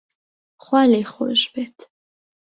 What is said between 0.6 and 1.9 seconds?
خوا لێی خۆش بێت